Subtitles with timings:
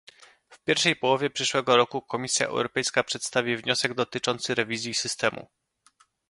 [0.49, 5.47] W pierwszej połowie przyszłego roku Komisja Europejska przedstawi wniosek dotyczący rewizji systemu